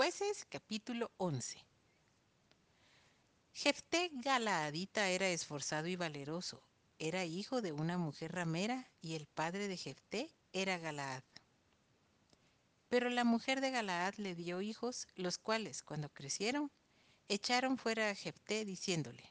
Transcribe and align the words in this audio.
Jueces 0.00 0.46
capítulo 0.48 1.10
11 1.18 1.62
Jefté 3.52 4.10
Galaadita 4.14 5.10
era 5.10 5.28
esforzado 5.28 5.88
y 5.88 5.96
valeroso. 5.96 6.62
Era 6.98 7.26
hijo 7.26 7.60
de 7.60 7.72
una 7.72 7.98
mujer 7.98 8.32
ramera 8.32 8.90
y 9.02 9.14
el 9.14 9.26
padre 9.26 9.68
de 9.68 9.76
Jefté 9.76 10.30
era 10.54 10.78
Galaad. 10.78 11.22
Pero 12.88 13.10
la 13.10 13.24
mujer 13.24 13.60
de 13.60 13.72
Galaad 13.72 14.14
le 14.14 14.34
dio 14.34 14.62
hijos, 14.62 15.06
los 15.16 15.36
cuales, 15.36 15.82
cuando 15.82 16.08
crecieron, 16.08 16.70
echaron 17.28 17.76
fuera 17.76 18.08
a 18.08 18.14
Jefté 18.14 18.64
diciéndole, 18.64 19.30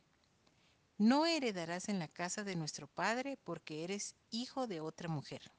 No 1.00 1.26
heredarás 1.26 1.90
en 1.90 1.98
la 1.98 2.10
casa 2.10 2.44
de 2.44 2.56
nuestro 2.56 2.86
padre 2.86 3.40
porque 3.44 3.84
eres 3.84 4.14
hijo 4.30 4.68
de 4.68 4.82
otra 4.82 5.10
mujer. 5.10 5.52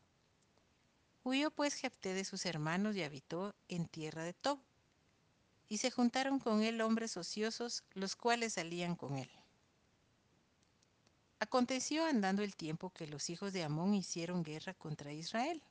Huyó 1.24 1.50
pues 1.50 1.74
Jefté 1.74 2.14
de 2.14 2.24
sus 2.24 2.46
hermanos 2.46 2.95
y 2.95 3.02
habitó 3.02 3.56
en 3.66 3.88
tierra 3.88 4.22
de 4.22 4.34
Tob. 4.34 4.61
Y 5.71 5.79
se 5.79 5.91
juntaron 5.91 6.41
con 6.41 6.62
él 6.62 6.83
hombres 6.83 7.16
ociosos, 7.16 7.84
los 7.95 8.16
cuales 8.16 8.55
salían 8.55 8.97
con 8.97 9.16
él. 9.16 9.30
Aconteció 11.38 12.05
andando 12.05 12.43
el 12.43 12.55
tiempo 12.55 12.91
que 12.91 13.06
los 13.06 13.30
hijos 13.30 13.55
de 13.55 13.62
Amón 13.62 13.95
hicieron 13.95 14.43
guerra 14.43 14.74
contra 14.74 15.12
Israel. 15.12 15.62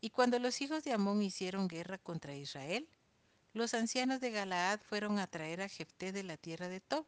Y 0.00 0.10
cuando 0.10 0.38
los 0.38 0.60
hijos 0.60 0.82
de 0.82 0.92
Amón 0.92 1.22
hicieron 1.22 1.68
guerra 1.68 1.98
contra 1.98 2.34
Israel, 2.34 2.88
los 3.52 3.74
ancianos 3.74 4.20
de 4.20 4.32
Galaad 4.32 4.80
fueron 4.80 5.18
a 5.18 5.26
traer 5.26 5.60
a 5.60 5.68
Jefté 5.68 6.10
de 6.10 6.24
la 6.24 6.36
tierra 6.36 6.68
de 6.68 6.80
Tob, 6.80 7.06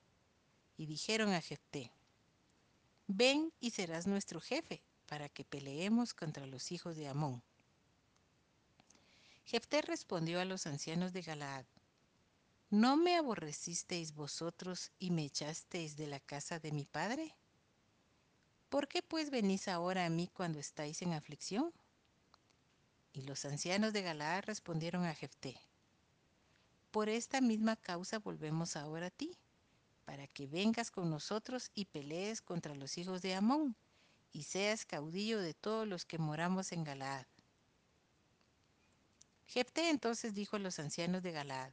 y 0.77 0.87
dijeron 0.87 1.33
a 1.33 1.41
Jefté, 1.41 1.91
Ven 3.09 3.51
y 3.61 3.71
serás 3.71 4.07
nuestro 4.07 4.41
jefe, 4.41 4.83
para 5.07 5.29
que 5.31 5.45
peleemos 5.45 6.13
contra 6.13 6.47
los 6.47 6.71
hijos 6.71 6.97
de 6.97 7.09
Amón. 7.09 7.43
Jefté 9.47 9.81
respondió 9.81 10.41
a 10.41 10.45
los 10.45 10.67
ancianos 10.67 11.13
de 11.13 11.23
Galaad, 11.23 11.67
¿No 12.69 12.97
me 12.97 13.17
aborrecisteis 13.17 14.13
vosotros 14.13 14.91
y 14.99 15.13
me 15.13 15.25
echasteis 15.25 15.97
de 15.97 16.09
la 16.09 16.19
casa 16.19 16.59
de 16.59 16.73
mi 16.73 16.85
padre? 16.85 17.33
¿Por 18.69 18.89
qué 18.89 19.05
pues 19.05 19.31
venís 19.31 19.69
ahora 19.69 20.05
a 20.05 20.11
mí 20.11 20.29
cuando 20.35 20.59
estáis 20.59 21.01
en 21.03 21.13
aflicción? 21.13 21.73
Y 23.13 23.23
los 23.23 23.45
ancianos 23.45 23.93
de 23.93 24.03
Galaad 24.03 24.43
respondieron 24.47 25.05
a 25.05 25.15
Jefté, 25.15 25.57
Por 26.91 27.09
esta 27.09 27.41
misma 27.41 27.77
causa 27.77 28.19
volvemos 28.19 28.75
ahora 28.75 29.07
a 29.07 29.11
ti, 29.11 29.39
para 30.05 30.27
que 30.27 30.49
vengas 30.49 30.91
con 30.91 31.09
nosotros 31.09 31.71
y 31.73 31.85
pelees 31.85 32.43
contra 32.43 32.75
los 32.75 32.99
hijos 32.99 33.23
de 33.23 33.37
Amón, 33.37 33.77
y 34.33 34.43
seas 34.43 34.85
caudillo 34.85 35.41
de 35.41 35.55
todos 35.55 35.87
los 35.87 36.05
que 36.05 36.19
moramos 36.19 36.73
en 36.73 36.83
Galaad. 36.83 37.27
Jefté 39.47 39.91
entonces 39.91 40.35
dijo 40.35 40.57
a 40.57 40.59
los 40.59 40.79
ancianos 40.79 41.23
de 41.23 41.33
Galaad, 41.33 41.73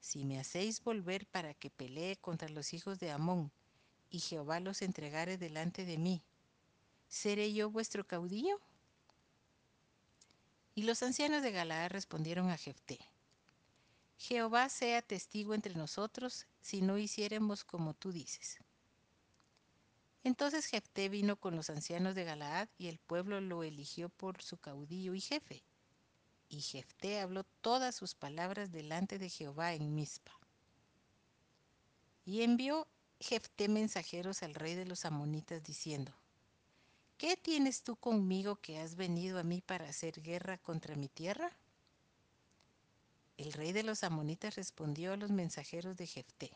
Si 0.00 0.24
me 0.24 0.38
hacéis 0.38 0.82
volver 0.82 1.26
para 1.26 1.54
que 1.54 1.70
pelee 1.70 2.16
contra 2.16 2.48
los 2.48 2.72
hijos 2.72 2.98
de 2.98 3.10
Amón, 3.10 3.50
y 4.10 4.20
Jehová 4.20 4.60
los 4.60 4.82
entregare 4.82 5.36
delante 5.36 5.84
de 5.84 5.98
mí, 5.98 6.22
¿seré 7.08 7.52
yo 7.52 7.70
vuestro 7.70 8.06
caudillo? 8.06 8.60
Y 10.74 10.82
los 10.82 11.02
ancianos 11.02 11.42
de 11.42 11.50
Galaad 11.50 11.90
respondieron 11.90 12.50
a 12.50 12.56
Jefté, 12.56 12.98
Jehová 14.18 14.68
sea 14.68 15.02
testigo 15.02 15.54
entre 15.54 15.74
nosotros 15.74 16.46
si 16.60 16.80
no 16.80 16.98
hiciéremos 16.98 17.64
como 17.64 17.94
tú 17.94 18.12
dices. 18.12 18.58
Entonces 20.24 20.66
Jefté 20.66 21.08
vino 21.08 21.36
con 21.36 21.54
los 21.54 21.70
ancianos 21.70 22.14
de 22.14 22.24
Galaad 22.24 22.68
y 22.78 22.88
el 22.88 22.98
pueblo 22.98 23.40
lo 23.40 23.62
eligió 23.62 24.08
por 24.08 24.42
su 24.42 24.56
caudillo 24.56 25.14
y 25.14 25.20
jefe. 25.20 25.62
Y 26.48 26.60
Jefté 26.60 27.20
habló 27.20 27.44
todas 27.60 27.94
sus 27.94 28.14
palabras 28.14 28.70
delante 28.70 29.18
de 29.18 29.28
Jehová 29.28 29.74
en 29.74 29.94
Mizpa. 29.94 30.32
Y 32.24 32.42
envió 32.42 32.86
Jefté 33.20 33.68
mensajeros 33.68 34.42
al 34.42 34.54
rey 34.54 34.74
de 34.74 34.86
los 34.86 35.04
amonitas 35.04 35.62
diciendo, 35.62 36.12
¿Qué 37.18 37.36
tienes 37.36 37.82
tú 37.82 37.96
conmigo 37.96 38.56
que 38.56 38.78
has 38.78 38.94
venido 38.94 39.38
a 39.38 39.42
mí 39.42 39.62
para 39.62 39.88
hacer 39.88 40.20
guerra 40.20 40.58
contra 40.58 40.96
mi 40.96 41.08
tierra? 41.08 41.56
El 43.38 43.52
rey 43.54 43.72
de 43.72 43.82
los 43.82 44.04
amonitas 44.04 44.54
respondió 44.56 45.12
a 45.12 45.16
los 45.16 45.30
mensajeros 45.30 45.96
de 45.96 46.06
Jefté, 46.06 46.52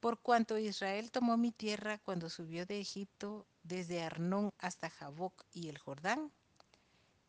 por 0.00 0.20
cuanto 0.20 0.58
Israel 0.58 1.10
tomó 1.10 1.36
mi 1.36 1.50
tierra 1.50 1.98
cuando 1.98 2.28
subió 2.28 2.66
de 2.66 2.78
Egipto 2.78 3.46
desde 3.62 4.02
Arnón 4.02 4.52
hasta 4.58 4.90
Jaboc 4.90 5.44
y 5.52 5.68
el 5.68 5.78
Jordán, 5.78 6.30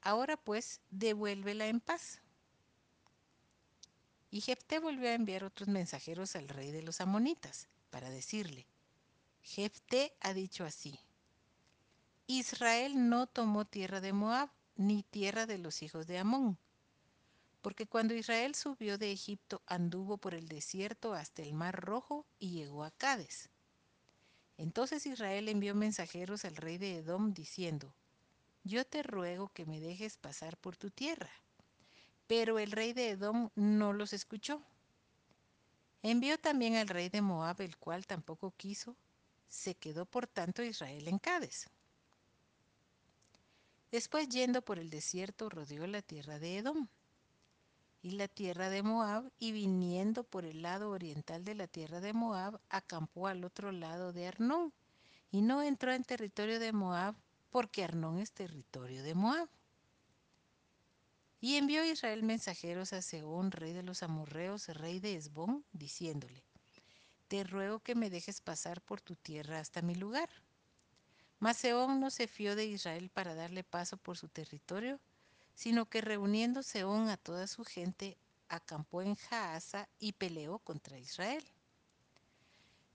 ahora 0.02 0.38
pues 0.38 0.82
devuélvela 0.90 1.68
en 1.68 1.80
paz. 1.80 2.22
Y 4.30 4.42
Jefté 4.42 4.80
volvió 4.80 5.10
a 5.10 5.14
enviar 5.14 5.44
otros 5.44 5.70
mensajeros 5.70 6.36
al 6.36 6.50
rey 6.50 6.72
de 6.72 6.84
los 6.84 7.02
amonitas 7.02 7.68
para 7.90 8.10
decirle, 8.10 8.68
Jefté 9.42 10.14
ha 10.20 10.34
dicho 10.34 10.66
así, 10.66 11.00
Israel 12.28 13.10
no 13.10 13.28
tomó 13.28 13.66
tierra 13.66 14.02
de 14.02 14.12
Moab 14.12 14.50
ni 14.76 15.04
tierra 15.04 15.46
de 15.46 15.58
los 15.58 15.82
hijos 15.82 16.08
de 16.08 16.18
Amón, 16.18 16.58
porque 17.62 17.88
cuando 17.88 18.14
Israel 18.14 18.54
subió 18.54 18.98
de 18.98 19.12
Egipto 19.12 19.62
anduvo 19.66 20.18
por 20.18 20.34
el 20.34 20.48
desierto 20.48 21.14
hasta 21.14 21.42
el 21.42 21.54
mar 21.54 21.80
rojo 21.80 22.26
y 22.38 22.52
llegó 22.52 22.84
a 22.84 22.92
Cades. 22.92 23.50
Entonces 24.58 25.06
Israel 25.06 25.48
envió 25.50 25.76
mensajeros 25.76 26.44
al 26.44 26.56
rey 26.56 26.78
de 26.78 26.98
Edom 26.98 27.34
diciendo, 27.34 27.94
Yo 28.68 28.86
te 28.86 29.02
ruego 29.02 29.48
que 29.54 29.66
me 29.66 29.80
dejes 29.80 30.18
pasar 30.18 30.58
por 30.58 30.76
tu 30.76 30.90
tierra. 30.92 31.32
Pero 32.28 32.60
el 32.60 32.72
rey 32.74 32.92
de 32.92 33.12
Edom 33.12 33.50
no 33.56 33.94
los 33.94 34.12
escuchó. 34.12 34.62
Envió 36.04 36.38
también 36.38 36.76
al 36.76 36.90
rey 36.90 37.08
de 37.08 37.22
Moab, 37.22 37.62
el 37.62 37.78
cual 37.78 38.06
tampoco 38.06 38.54
quiso. 38.58 38.98
Se 39.48 39.76
quedó 39.76 40.06
por 40.06 40.28
tanto 40.28 40.64
Israel 40.64 41.08
en 41.08 41.18
Cades. 41.18 41.70
Después 43.90 44.28
yendo 44.28 44.62
por 44.62 44.80
el 44.80 44.90
desierto 44.90 45.50
rodeó 45.50 45.88
la 45.88 46.02
tierra 46.02 46.38
de 46.38 46.58
Edom 46.58 46.90
y 48.02 48.12
la 48.12 48.28
tierra 48.28 48.70
de 48.70 48.84
Moab, 48.84 49.32
y 49.40 49.54
viniendo 49.54 50.24
por 50.26 50.46
el 50.46 50.62
lado 50.62 50.92
oriental 50.92 51.46
de 51.46 51.56
la 51.56 51.68
tierra 51.68 52.02
de 52.02 52.14
Moab, 52.14 52.60
acampó 52.70 53.28
al 53.28 53.44
otro 53.44 53.72
lado 53.72 54.14
de 54.14 54.28
Arnón, 54.28 54.74
y 55.32 55.42
no 55.42 55.62
entró 55.64 55.92
en 55.92 56.04
territorio 56.04 56.60
de 56.60 56.74
Moab, 56.74 57.16
porque 57.50 57.84
Arnón 57.84 58.20
es 58.20 58.32
territorio 58.32 59.04
de 59.04 59.16
Moab. 59.16 59.50
Y 61.40 61.56
envió 61.56 61.86
Israel 61.86 62.24
mensajeros 62.24 62.94
a 62.94 63.02
Seón, 63.02 63.52
rey 63.52 63.74
de 63.74 63.84
los 63.84 64.02
amorreos, 64.02 64.68
rey 64.70 65.00
de 65.00 65.16
Esbón, 65.16 65.64
diciéndole, 65.72 66.44
Te 67.28 67.44
ruego 67.44 67.80
que 67.80 67.96
me 67.96 68.10
dejes 68.10 68.42
pasar 68.42 68.82
por 68.82 69.02
tu 69.02 69.16
tierra 69.16 69.60
hasta 69.60 69.82
mi 69.82 69.96
lugar. 69.96 70.30
Mas 71.40 71.58
Seón 71.58 72.00
no 72.00 72.10
se 72.10 72.28
fió 72.28 72.56
de 72.56 72.66
Israel 72.66 73.10
para 73.10 73.36
darle 73.36 73.64
paso 73.64 73.98
por 73.98 74.18
su 74.18 74.28
territorio, 74.28 75.00
sino 75.54 75.86
que 75.88 76.02
reuniendo 76.02 76.64
Seón 76.64 77.10
a 77.10 77.18
toda 77.18 77.46
su 77.48 77.64
gente, 77.64 78.18
acampó 78.50 79.02
en 79.02 79.16
Jaasa 79.16 79.88
y 80.00 80.14
peleó 80.14 80.60
contra 80.60 80.98
Israel. 80.98 81.46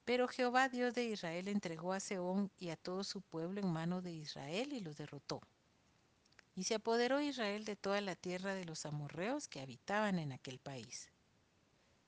Pero 0.04 0.26
Jehová 0.26 0.68
Dios 0.68 0.94
de 0.94 1.04
Israel 1.04 1.48
entregó 1.48 1.92
a 1.92 2.00
Seón 2.00 2.50
y 2.58 2.70
a 2.70 2.76
todo 2.76 3.04
su 3.04 3.20
pueblo 3.20 3.60
en 3.60 3.72
mano 3.72 4.02
de 4.02 4.12
Israel 4.12 4.72
y 4.72 4.80
los 4.80 4.96
derrotó. 4.96 5.40
Y 6.56 6.64
se 6.64 6.74
apoderó 6.74 7.20
Israel 7.20 7.64
de 7.64 7.76
toda 7.76 8.00
la 8.00 8.16
tierra 8.16 8.54
de 8.54 8.64
los 8.64 8.84
amorreos 8.84 9.48
que 9.48 9.60
habitaban 9.60 10.18
en 10.18 10.32
aquel 10.32 10.58
país. 10.58 11.08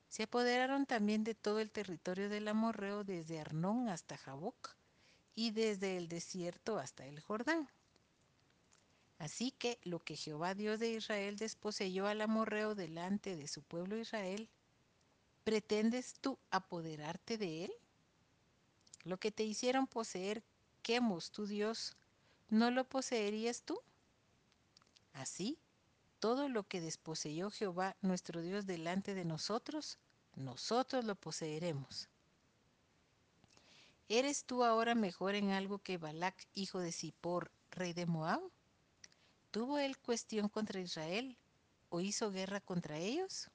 Se 0.09 0.23
apoderaron 0.23 0.85
también 0.85 1.23
de 1.23 1.35
todo 1.35 1.59
el 1.59 1.71
territorio 1.71 2.29
del 2.29 2.47
amorreo 2.47 3.03
desde 3.03 3.39
Arnón 3.39 3.89
hasta 3.89 4.17
Jaboc 4.17 4.75
y 5.33 5.51
desde 5.51 5.97
el 5.97 6.07
desierto 6.07 6.77
hasta 6.77 7.05
el 7.05 7.19
Jordán. 7.19 7.69
Así 9.17 9.51
que 9.51 9.79
lo 9.83 9.99
que 9.99 10.17
Jehová 10.17 10.53
Dios 10.53 10.79
de 10.79 10.91
Israel 10.91 11.37
desposeyó 11.37 12.07
al 12.07 12.21
amorreo 12.21 12.75
delante 12.75 13.35
de 13.35 13.47
su 13.47 13.63
pueblo 13.63 13.97
Israel, 13.97 14.49
¿pretendes 15.43 16.15
tú 16.19 16.37
apoderarte 16.51 17.37
de 17.37 17.65
él? 17.65 17.73
Lo 19.05 19.17
que 19.17 19.31
te 19.31 19.43
hicieron 19.43 19.87
poseer 19.87 20.43
Quemos, 20.81 21.31
tu 21.31 21.47
Dios, 21.47 21.95
¿no 22.49 22.69
lo 22.69 22.83
poseerías 22.83 23.63
tú? 23.63 23.79
Así, 25.13 25.57
todo 26.19 26.49
lo 26.49 26.63
que 26.67 26.81
desposeyó 26.81 27.49
Jehová 27.49 27.95
nuestro 28.01 28.41
Dios 28.41 28.65
delante 28.65 29.15
de 29.15 29.25
nosotros, 29.25 29.97
nosotros 30.35 31.05
lo 31.05 31.15
poseeremos. 31.15 32.09
¿Eres 34.09 34.45
tú 34.45 34.63
ahora 34.63 34.93
mejor 34.93 35.33
en 35.33 35.51
algo 35.51 35.79
que 35.79 35.97
Balac, 35.97 36.47
hijo 36.53 36.79
de 36.79 36.91
Zippor, 36.91 37.51
rey 37.71 37.93
de 37.93 38.05
Moab? 38.05 38.41
¿Tuvo 39.49 39.79
él 39.79 39.97
cuestión 39.97 40.49
contra 40.49 40.79
Israel 40.79 41.37
o 41.89 42.01
hizo 42.01 42.31
guerra 42.31 42.61
contra 42.61 42.97
ellos? 42.97 43.49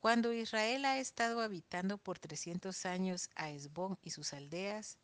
Cuando 0.00 0.32
Israel 0.32 0.86
ha 0.86 0.98
estado 0.98 1.42
habitando 1.42 1.98
por 1.98 2.18
300 2.18 2.86
años 2.86 3.28
a 3.34 3.50
Esbón 3.50 3.98
y 4.02 4.10
sus 4.10 4.32
aldeas, 4.32 4.96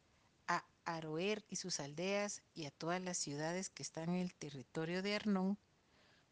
a 0.48 0.64
Aroer 0.86 1.44
y 1.50 1.56
sus 1.56 1.80
aldeas 1.80 2.42
y 2.54 2.64
a 2.64 2.70
todas 2.70 3.02
las 3.02 3.18
ciudades 3.18 3.68
que 3.68 3.82
están 3.82 4.08
en 4.08 4.22
el 4.22 4.34
territorio 4.34 5.02
de 5.02 5.14
Arnón, 5.14 5.58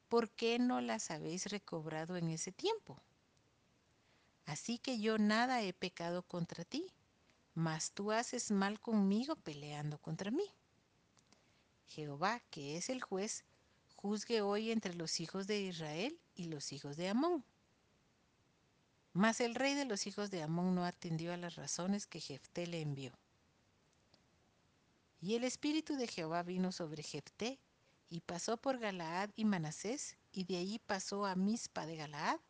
¿por 0.09 0.31
qué 0.31 0.59
no 0.59 0.81
las 0.81 1.11
habéis 1.11 1.45
recobrado 1.47 2.17
en 2.17 2.31
ese 2.31 2.53
tiempo? 2.53 2.99
Así 4.47 4.79
que 4.79 4.99
yo 4.99 5.19
nada 5.19 5.61
he 5.61 5.75
pecado 5.75 6.23
contra 6.23 6.65
ti, 6.65 6.87
mas 7.55 7.91
tú 7.91 8.13
haces 8.13 8.51
mal 8.51 8.81
conmigo 8.81 9.37
peleando 9.37 9.99
contra 9.99 10.31
mí. 10.31 10.51
Jehová, 11.89 12.41
que 12.51 12.79
es 12.79 12.89
el 12.89 13.03
juez, 13.03 13.45
juzgue 13.95 14.41
hoy 14.41 14.71
entre 14.71 14.95
los 14.95 15.21
hijos 15.21 15.47
de 15.47 15.61
Israel 15.61 16.19
y 16.35 16.45
los 16.45 16.73
hijos 16.73 16.97
de 16.97 17.11
Amón. 17.11 17.45
Mas 19.15 19.41
el 19.41 19.55
rey 19.55 19.75
de 19.75 19.85
los 19.85 20.09
hijos 20.09 20.33
de 20.33 20.43
Amón 20.43 20.75
no 20.75 20.85
atendió 20.85 21.33
a 21.33 21.37
las 21.37 21.55
razones 21.55 22.09
que 22.09 22.21
Jefté 22.21 22.67
le 22.67 22.81
envió. 22.81 23.13
Y 25.21 25.37
el 25.37 25.45
espíritu 25.45 25.95
de 25.95 26.09
Jehová 26.09 26.43
vino 26.43 26.73
sobre 26.73 27.05
Jefté, 27.05 27.61
y 28.11 28.21
pasó 28.21 28.57
por 28.57 28.79
Galaad 28.79 29.31
y 29.37 29.45
Manasés, 29.45 30.17
y 30.33 30.45
de 30.45 30.59
allí 30.59 30.81
pasó 30.81 31.27
a 31.27 31.37
Mispa 31.37 31.87
de 31.87 31.97
Galaad, 31.97 32.41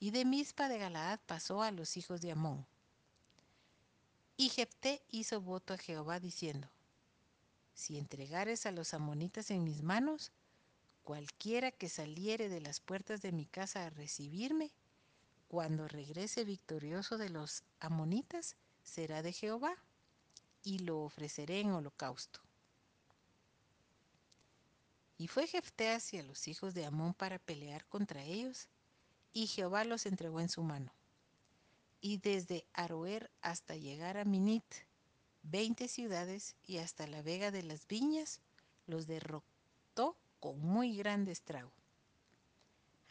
y 0.00 0.12
de 0.12 0.24
Mispa 0.24 0.68
de 0.68 0.78
Galaad 0.78 1.20
pasó 1.26 1.62
a 1.62 1.70
los 1.70 1.98
hijos 1.98 2.22
de 2.22 2.32
Amón. 2.32 2.66
Y 4.38 4.48
Jefté 4.48 5.02
hizo 5.10 5.42
voto 5.42 5.74
a 5.74 5.78
Jehová 5.78 6.20
diciendo, 6.20 6.70
Si 7.74 7.98
entregares 7.98 8.64
a 8.64 8.72
los 8.72 8.94
amonitas 8.94 9.50
en 9.50 9.62
mis 9.62 9.82
manos, 9.82 10.32
cualquiera 11.02 11.70
que 11.70 11.90
saliere 11.90 12.48
de 12.48 12.62
las 12.62 12.80
puertas 12.80 13.20
de 13.20 13.30
mi 13.30 13.44
casa 13.44 13.84
a 13.84 13.90
recibirme, 13.90 14.72
cuando 15.52 15.86
regrese 15.86 16.46
victorioso 16.46 17.18
de 17.18 17.28
los 17.28 17.62
amonitas, 17.78 18.56
será 18.82 19.20
de 19.20 19.34
Jehová 19.34 19.76
y 20.62 20.78
lo 20.78 21.00
ofreceré 21.02 21.60
en 21.60 21.72
holocausto. 21.72 22.40
Y 25.18 25.28
fue 25.28 25.46
Jefté 25.46 25.90
hacia 25.92 26.22
los 26.22 26.48
hijos 26.48 26.72
de 26.72 26.86
Amón 26.86 27.12
para 27.12 27.38
pelear 27.38 27.84
contra 27.84 28.22
ellos, 28.22 28.66
y 29.34 29.46
Jehová 29.46 29.84
los 29.84 30.06
entregó 30.06 30.40
en 30.40 30.48
su 30.48 30.62
mano. 30.62 30.90
Y 32.00 32.16
desde 32.16 32.64
Aroer 32.72 33.30
hasta 33.42 33.76
llegar 33.76 34.16
a 34.16 34.24
Minit, 34.24 34.64
veinte 35.42 35.86
ciudades, 35.86 36.56
y 36.66 36.78
hasta 36.78 37.06
la 37.06 37.20
vega 37.20 37.50
de 37.50 37.62
las 37.62 37.86
viñas, 37.86 38.40
los 38.86 39.06
derrotó 39.06 40.16
con 40.40 40.58
muy 40.60 40.96
grande 40.96 41.30
estrago. 41.30 41.81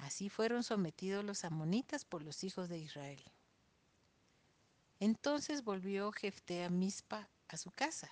Así 0.01 0.30
fueron 0.30 0.63
sometidos 0.63 1.24
los 1.24 1.45
amonitas 1.45 2.06
por 2.06 2.24
los 2.24 2.44
hijos 2.44 2.69
de 2.69 2.80
Israel. 2.80 3.24
Entonces 5.00 5.63
volvió 5.63 6.12
Jefté 6.12 6.63
a 6.63 6.69
Mispa 6.69 7.30
a 7.48 7.57
su 7.57 7.69
casa. 7.71 8.09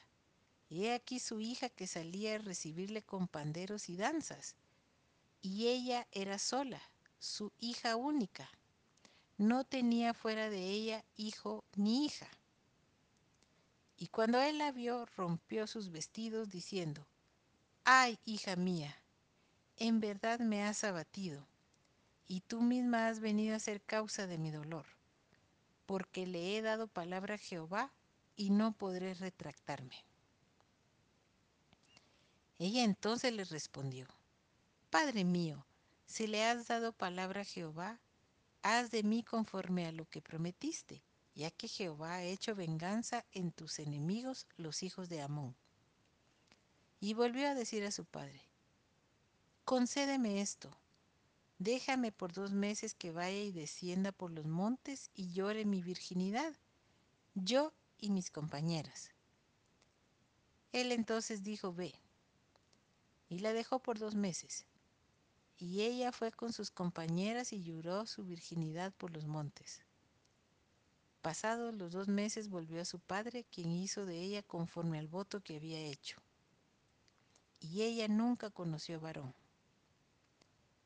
Y 0.69 0.85
he 0.85 0.93
aquí 0.93 1.19
su 1.19 1.39
hija 1.39 1.67
que 1.69 1.87
salía 1.87 2.35
a 2.35 2.37
recibirle 2.37 3.01
con 3.01 3.27
panderos 3.27 3.89
y 3.89 3.97
danzas. 3.97 4.55
Y 5.41 5.67
ella 5.67 6.07
era 6.11 6.37
sola, 6.37 6.79
su 7.17 7.51
hija 7.57 7.95
única. 7.95 8.47
No 9.37 9.63
tenía 9.63 10.13
fuera 10.13 10.51
de 10.51 10.69
ella 10.69 11.03
hijo 11.15 11.63
ni 11.75 12.05
hija. 12.05 12.27
Y 13.97 14.07
cuando 14.07 14.39
él 14.39 14.59
la 14.59 14.71
vio, 14.71 15.07
rompió 15.17 15.65
sus 15.65 15.89
vestidos, 15.89 16.49
diciendo, 16.49 17.07
Ay, 17.83 18.19
hija 18.25 18.55
mía, 18.55 18.95
en 19.77 19.99
verdad 19.99 20.39
me 20.39 20.63
has 20.63 20.83
abatido, 20.83 21.47
y 22.29 22.41
tú 22.41 22.61
misma 22.61 23.07
has 23.07 23.19
venido 23.19 23.55
a 23.55 23.59
ser 23.59 23.81
causa 23.81 24.27
de 24.27 24.37
mi 24.37 24.51
dolor, 24.51 24.85
porque 25.87 26.27
le 26.27 26.55
he 26.55 26.61
dado 26.61 26.87
palabra 26.87 27.35
a 27.35 27.39
Jehová 27.39 27.91
y 28.35 28.51
no 28.51 28.71
podré 28.71 29.15
retractarme. 29.15 30.05
Ella 32.59 32.83
entonces 32.83 33.33
le 33.33 33.45
respondió, 33.45 34.07
Padre 34.91 35.25
mío, 35.25 35.65
si 36.05 36.27
le 36.27 36.45
has 36.45 36.67
dado 36.67 36.93
palabra 36.93 37.41
a 37.41 37.45
Jehová, 37.45 37.99
haz 38.61 38.91
de 38.91 39.01
mí 39.01 39.23
conforme 39.23 39.87
a 39.87 39.91
lo 39.91 40.05
que 40.05 40.21
prometiste, 40.21 41.01
ya 41.33 41.49
que 41.49 41.67
Jehová 41.67 42.15
ha 42.15 42.23
hecho 42.23 42.53
venganza 42.53 43.25
en 43.31 43.51
tus 43.51 43.79
enemigos, 43.79 44.45
los 44.55 44.83
hijos 44.83 45.09
de 45.09 45.21
Amón. 45.21 45.55
Y 46.99 47.15
volvió 47.15 47.47
a 47.47 47.55
decir 47.55 47.83
a 47.85 47.91
su 47.91 48.05
padre, 48.05 48.43
Concédeme 49.65 50.41
esto, 50.41 50.69
déjame 51.59 52.11
por 52.11 52.33
dos 52.33 52.51
meses 52.51 52.95
que 52.95 53.11
vaya 53.11 53.41
y 53.41 53.51
descienda 53.51 54.11
por 54.11 54.31
los 54.31 54.47
montes 54.47 55.11
y 55.13 55.31
llore 55.31 55.65
mi 55.65 55.83
virginidad, 55.83 56.55
yo 57.35 57.73
y 57.97 58.09
mis 58.09 58.31
compañeras. 58.31 59.11
Él 60.71 60.91
entonces 60.91 61.43
dijo, 61.43 61.73
ve, 61.73 61.93
y 63.27 63.39
la 63.39 63.53
dejó 63.53 63.79
por 63.79 63.99
dos 63.99 64.15
meses. 64.15 64.65
Y 65.57 65.81
ella 65.81 66.13
fue 66.13 66.31
con 66.31 66.53
sus 66.53 66.71
compañeras 66.71 67.51
y 67.51 67.61
lloró 67.61 68.05
su 68.05 68.23
virginidad 68.23 68.93
por 68.93 69.11
los 69.11 69.27
montes. 69.27 69.81
Pasados 71.21 71.75
los 71.75 71.91
dos 71.91 72.07
meses 72.07 72.47
volvió 72.47 72.81
a 72.81 72.85
su 72.85 72.99
padre, 72.99 73.43
quien 73.51 73.71
hizo 73.73 74.05
de 74.05 74.21
ella 74.21 74.41
conforme 74.41 74.99
al 74.99 75.09
voto 75.09 75.41
que 75.41 75.57
había 75.57 75.79
hecho. 75.79 76.17
Y 77.59 77.81
ella 77.81 78.07
nunca 78.07 78.49
conoció 78.49 79.01
varón. 79.01 79.33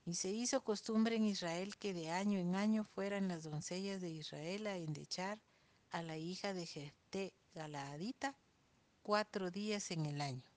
Y 0.05 0.15
se 0.15 0.29
hizo 0.29 0.63
costumbre 0.63 1.15
en 1.15 1.25
Israel 1.25 1.77
que 1.77 1.94
de 1.94 2.11
año 2.11 2.38
en 2.38 2.55
año 2.55 2.83
fueran 2.83 3.29
las 3.29 3.44
doncellas 3.44 4.01
de 4.01 4.09
Israel 4.09 4.67
a 4.67 4.75
endechar 4.75 5.39
a 5.91 6.01
la 6.01 6.17
hija 6.17 6.53
de 6.53 6.65
Jefté 6.65 7.33
Galaadita 7.53 8.35
cuatro 9.01 9.50
días 9.50 9.91
en 9.91 10.05
el 10.05 10.19
año. 10.21 10.52